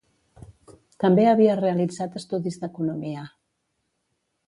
[1.03, 3.31] També havia realitzat estudis d'economia.